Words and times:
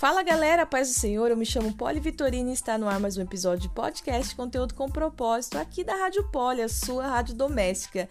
Fala 0.00 0.22
galera, 0.22 0.64
paz 0.64 0.88
do 0.88 0.94
Senhor, 0.94 1.30
eu 1.30 1.36
me 1.36 1.44
chamo 1.44 1.74
Poli 1.74 2.00
Vitorino 2.00 2.48
e 2.48 2.54
está 2.54 2.78
no 2.78 2.88
ar 2.88 2.98
mais 2.98 3.18
um 3.18 3.20
episódio 3.20 3.68
de 3.68 3.74
podcast 3.74 4.34
conteúdo 4.34 4.72
com 4.72 4.88
propósito 4.88 5.58
aqui 5.58 5.84
da 5.84 5.94
Rádio 5.94 6.26
Poli, 6.30 6.62
a 6.62 6.70
sua 6.70 7.06
rádio 7.06 7.34
doméstica. 7.34 8.08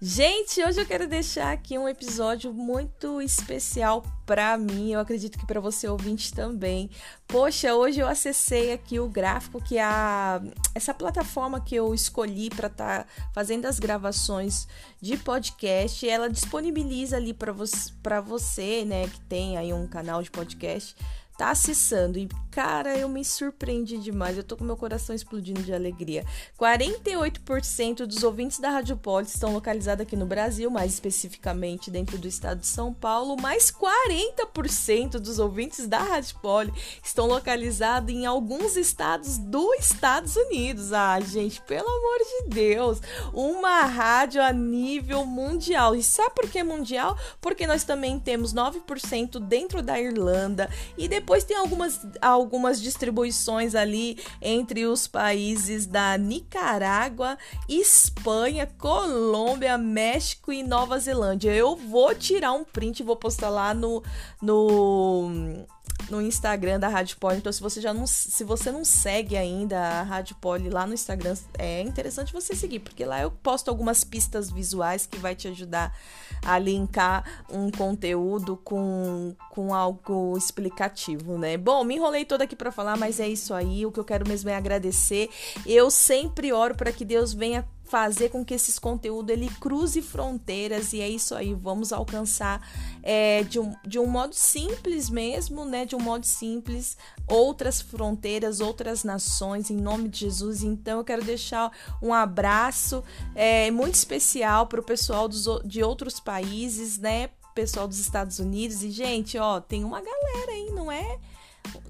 Gente, 0.00 0.62
hoje 0.62 0.80
eu 0.80 0.86
quero 0.86 1.08
deixar 1.08 1.52
aqui 1.52 1.76
um 1.76 1.88
episódio 1.88 2.52
muito 2.52 3.20
especial 3.20 4.04
para 4.24 4.56
mim, 4.56 4.92
eu 4.92 5.00
acredito 5.00 5.36
que 5.36 5.44
para 5.44 5.60
você 5.60 5.88
ouvinte 5.88 6.32
também. 6.32 6.88
Poxa, 7.26 7.74
hoje 7.74 7.98
eu 7.98 8.06
acessei 8.06 8.72
aqui 8.72 9.00
o 9.00 9.08
gráfico 9.08 9.60
que 9.60 9.76
a 9.76 10.40
essa 10.72 10.94
plataforma 10.94 11.60
que 11.60 11.74
eu 11.74 11.92
escolhi 11.92 12.48
para 12.48 12.68
estar 12.68 13.04
tá 13.04 13.06
fazendo 13.32 13.66
as 13.66 13.80
gravações 13.80 14.68
de 15.00 15.16
podcast, 15.16 16.08
ela 16.08 16.30
disponibiliza 16.30 17.16
ali 17.16 17.34
para 17.34 18.20
você, 18.20 18.84
né, 18.84 19.08
que 19.08 19.20
tem 19.22 19.58
aí 19.58 19.72
um 19.72 19.88
canal 19.88 20.22
de 20.22 20.30
podcast 20.30 20.94
tá 21.36 21.50
acessando. 21.50 22.18
E, 22.18 22.28
cara, 22.50 22.96
eu 22.96 23.08
me 23.08 23.24
surpreendi 23.24 23.98
demais. 23.98 24.36
Eu 24.36 24.44
tô 24.44 24.56
com 24.56 24.64
meu 24.64 24.76
coração 24.76 25.14
explodindo 25.14 25.62
de 25.62 25.72
alegria. 25.72 26.24
48% 26.58 28.06
dos 28.06 28.22
ouvintes 28.22 28.58
da 28.58 28.70
Rádio 28.70 28.96
Poli 28.96 29.26
estão 29.26 29.52
localizados 29.52 30.02
aqui 30.06 30.16
no 30.16 30.26
Brasil, 30.26 30.70
mais 30.70 30.94
especificamente 30.94 31.90
dentro 31.90 32.16
do 32.16 32.28
estado 32.28 32.60
de 32.60 32.66
São 32.66 32.92
Paulo, 32.92 33.36
mais 33.40 33.70
40% 33.70 35.18
dos 35.18 35.38
ouvintes 35.38 35.86
da 35.86 35.98
Rádio 35.98 36.36
Poli 36.40 36.72
estão 37.02 37.26
localizados 37.26 38.14
em 38.14 38.26
alguns 38.26 38.76
estados 38.76 39.38
dos 39.38 39.74
Estados 39.80 40.36
Unidos. 40.36 40.92
Ah, 40.92 41.18
gente, 41.20 41.60
pelo 41.62 41.88
amor 41.88 42.18
de 42.18 42.54
Deus, 42.54 43.00
uma 43.32 43.82
rádio 43.82 44.42
a 44.42 44.52
nível 44.52 45.26
mundial. 45.26 45.96
E 45.96 46.02
sabe 46.02 46.34
por 46.34 46.48
que 46.48 46.62
mundial? 46.62 47.18
Porque 47.40 47.66
nós 47.66 47.84
também 47.84 48.18
temos 48.18 48.54
9% 48.54 49.40
dentro 49.40 49.82
da 49.82 50.00
Irlanda 50.00 50.70
e 50.96 51.08
depois 51.08 51.23
depois 51.24 51.42
tem 51.42 51.56
algumas, 51.56 52.06
algumas 52.20 52.82
distribuições 52.82 53.74
ali 53.74 54.18
entre 54.42 54.84
os 54.84 55.06
países 55.06 55.86
da 55.86 56.18
Nicarágua, 56.18 57.38
Espanha, 57.66 58.66
Colômbia, 58.76 59.78
México 59.78 60.52
e 60.52 60.62
Nova 60.62 60.98
Zelândia. 60.98 61.50
Eu 61.50 61.76
vou 61.76 62.14
tirar 62.14 62.52
um 62.52 62.62
print 62.62 63.00
e 63.00 63.02
vou 63.02 63.16
postar 63.16 63.48
lá 63.48 63.72
no, 63.72 64.02
no 64.42 65.64
no 66.10 66.20
Instagram 66.20 66.78
da 66.78 66.88
Rádio 66.88 67.16
Poli. 67.18 67.38
Então, 67.38 67.52
se 67.52 67.60
você 67.60 67.80
já 67.80 67.92
não, 67.92 68.06
se 68.06 68.44
você 68.44 68.70
não 68.70 68.84
segue 68.84 69.36
ainda 69.36 69.78
a 69.78 70.02
Rádio 70.02 70.36
Poli 70.36 70.70
lá 70.70 70.86
no 70.86 70.94
Instagram, 70.94 71.34
é 71.58 71.80
interessante 71.80 72.32
você 72.32 72.54
seguir, 72.54 72.80
porque 72.80 73.04
lá 73.04 73.20
eu 73.20 73.30
posto 73.30 73.68
algumas 73.68 74.04
pistas 74.04 74.50
visuais 74.50 75.06
que 75.06 75.18
vai 75.18 75.34
te 75.34 75.48
ajudar 75.48 75.96
a 76.44 76.58
linkar 76.58 77.44
um 77.50 77.70
conteúdo 77.70 78.56
com, 78.56 79.34
com 79.50 79.74
algo 79.74 80.36
explicativo, 80.36 81.38
né? 81.38 81.56
Bom, 81.56 81.84
me 81.84 81.96
enrolei 81.96 82.24
toda 82.24 82.44
aqui 82.44 82.56
para 82.56 82.70
falar, 82.70 82.96
mas 82.96 83.20
é 83.20 83.28
isso 83.28 83.54
aí. 83.54 83.86
O 83.86 83.92
que 83.92 84.00
eu 84.00 84.04
quero 84.04 84.28
mesmo 84.28 84.50
é 84.50 84.56
agradecer. 84.56 85.30
Eu 85.66 85.90
sempre 85.90 86.52
oro 86.52 86.74
para 86.74 86.92
que 86.92 87.04
Deus 87.04 87.32
venha 87.32 87.66
fazer 87.84 88.30
com 88.30 88.44
que 88.44 88.54
esses 88.54 88.78
conteúdos 88.78 89.32
ele 89.32 89.48
cruze 89.60 90.00
fronteiras 90.00 90.92
e 90.92 91.00
é 91.00 91.08
isso 91.08 91.34
aí, 91.34 91.54
vamos 91.54 91.92
alcançar 91.92 92.66
é, 93.02 93.42
de, 93.44 93.60
um, 93.60 93.74
de 93.86 93.98
um 93.98 94.06
modo 94.06 94.34
simples 94.34 95.10
mesmo, 95.10 95.64
né? 95.64 95.84
De 95.84 95.94
um 95.94 96.00
modo 96.00 96.24
simples, 96.24 96.96
outras 97.28 97.80
fronteiras, 97.80 98.60
outras 98.60 99.04
nações, 99.04 99.70
em 99.70 99.76
nome 99.76 100.08
de 100.08 100.20
Jesus. 100.20 100.62
Então 100.62 100.98
eu 100.98 101.04
quero 101.04 101.22
deixar 101.22 101.70
um 102.02 102.12
abraço 102.12 103.04
é, 103.34 103.70
muito 103.70 103.94
especial 103.94 104.66
para 104.66 104.80
o 104.80 104.84
pessoal 104.84 105.28
dos, 105.28 105.46
de 105.64 105.82
outros 105.82 106.18
países, 106.18 106.98
né? 106.98 107.28
Pessoal 107.54 107.86
dos 107.86 107.98
Estados 107.98 108.38
Unidos. 108.38 108.82
E, 108.82 108.90
gente, 108.90 109.38
ó, 109.38 109.60
tem 109.60 109.84
uma 109.84 110.00
galera 110.00 110.50
aí, 110.50 110.72
não 110.72 110.90
é? 110.90 111.18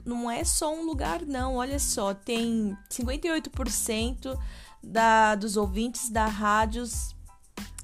Não 0.04 0.30
é 0.30 0.44
só 0.44 0.74
um 0.74 0.84
lugar, 0.84 1.22
não. 1.22 1.56
Olha 1.56 1.78
só, 1.78 2.12
tem 2.12 2.76
58% 2.90 4.38
da, 4.86 5.34
dos 5.34 5.56
ouvintes 5.56 6.10
da 6.10 6.26
rádios 6.26 7.14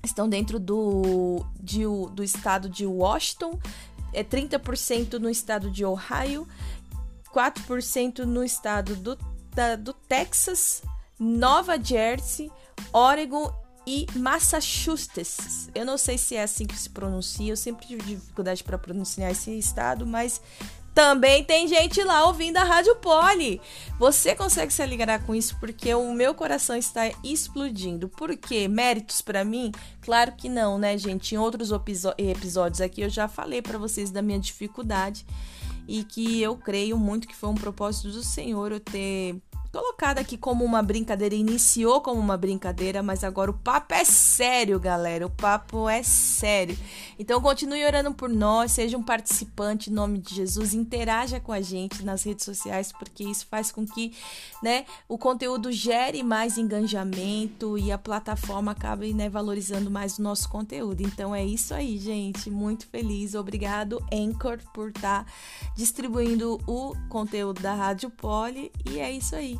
estão 0.04 0.28
dentro 0.28 0.58
do, 0.58 1.44
de, 1.60 1.82
do 2.12 2.22
estado 2.22 2.68
de 2.68 2.86
Washington, 2.86 3.58
é 4.12 4.24
30% 4.24 5.14
no 5.14 5.28
estado 5.28 5.70
de 5.70 5.84
Ohio, 5.84 6.46
4% 7.34 8.20
no 8.20 8.44
estado 8.44 8.96
do, 8.96 9.18
da, 9.54 9.76
do 9.76 9.92
Texas, 9.92 10.82
Nova 11.18 11.80
Jersey, 11.82 12.50
Oregon 12.92 13.52
e 13.86 14.06
Massachusetts. 14.16 15.68
Eu 15.74 15.84
não 15.84 15.98
sei 15.98 16.18
se 16.18 16.34
é 16.34 16.42
assim 16.42 16.66
que 16.66 16.76
se 16.76 16.90
pronuncia, 16.90 17.52
eu 17.52 17.56
sempre 17.56 17.86
tive 17.86 18.02
dificuldade 18.02 18.64
para 18.64 18.78
pronunciar 18.78 19.30
esse 19.30 19.56
estado, 19.58 20.06
mas 20.06 20.40
também 20.94 21.44
tem 21.44 21.68
gente 21.68 22.02
lá 22.02 22.26
ouvindo 22.26 22.56
a 22.56 22.64
Rádio 22.64 22.96
Poli. 22.96 23.60
Você 23.98 24.34
consegue 24.34 24.72
se 24.72 24.82
alegrar 24.82 25.24
com 25.24 25.34
isso 25.34 25.56
porque 25.60 25.94
o 25.94 26.12
meu 26.12 26.34
coração 26.34 26.76
está 26.76 27.10
explodindo. 27.22 28.08
Por 28.08 28.36
quê? 28.36 28.66
Méritos 28.66 29.20
para 29.20 29.44
mim? 29.44 29.72
Claro 30.00 30.32
que 30.32 30.48
não, 30.48 30.78
né, 30.78 30.96
gente? 30.98 31.34
Em 31.34 31.38
outros 31.38 31.70
episódios 32.18 32.80
aqui 32.80 33.02
eu 33.02 33.10
já 33.10 33.28
falei 33.28 33.62
para 33.62 33.78
vocês 33.78 34.10
da 34.10 34.22
minha 34.22 34.38
dificuldade 34.38 35.24
e 35.86 36.04
que 36.04 36.40
eu 36.40 36.56
creio 36.56 36.96
muito 36.96 37.26
que 37.26 37.36
foi 37.36 37.48
um 37.48 37.54
propósito 37.54 38.10
do 38.10 38.22
Senhor 38.22 38.72
eu 38.72 38.80
ter 38.80 39.36
colocada 39.72 40.20
aqui 40.20 40.36
como 40.36 40.64
uma 40.64 40.82
brincadeira, 40.82 41.34
iniciou 41.34 42.00
como 42.00 42.20
uma 42.20 42.36
brincadeira, 42.36 43.02
mas 43.02 43.22
agora 43.22 43.50
o 43.50 43.54
papo 43.54 43.94
é 43.94 44.04
sério, 44.04 44.80
galera. 44.80 45.26
O 45.26 45.30
papo 45.30 45.88
é 45.88 46.02
sério. 46.02 46.76
Então 47.18 47.40
continue 47.40 47.84
orando 47.84 48.12
por 48.12 48.28
nós, 48.28 48.72
seja 48.72 48.98
um 48.98 49.02
participante 49.02 49.90
em 49.90 49.92
nome 49.92 50.18
de 50.18 50.34
Jesus, 50.34 50.74
interaja 50.74 51.38
com 51.38 51.52
a 51.52 51.60
gente 51.60 52.04
nas 52.04 52.24
redes 52.24 52.44
sociais, 52.44 52.92
porque 52.92 53.22
isso 53.22 53.46
faz 53.46 53.70
com 53.70 53.86
que, 53.86 54.12
né, 54.62 54.84
o 55.08 55.16
conteúdo 55.16 55.70
gere 55.70 56.22
mais 56.22 56.58
engajamento 56.58 57.78
e 57.78 57.92
a 57.92 57.98
plataforma 57.98 58.72
acabe, 58.72 59.14
né, 59.14 59.28
valorizando 59.28 59.90
mais 59.90 60.18
o 60.18 60.22
nosso 60.22 60.48
conteúdo. 60.48 61.02
Então 61.02 61.34
é 61.34 61.44
isso 61.44 61.74
aí, 61.74 61.98
gente. 61.98 62.50
Muito 62.50 62.86
feliz. 62.86 63.34
Obrigado 63.34 64.02
Anchor 64.12 64.58
por 64.74 64.88
estar 64.88 65.24
tá 65.24 65.32
distribuindo 65.76 66.58
o 66.66 66.94
conteúdo 67.08 67.60
da 67.60 67.74
Rádio 67.74 68.10
Poli 68.10 68.72
e 68.90 68.98
é 68.98 69.12
isso 69.12 69.36
aí. 69.36 69.59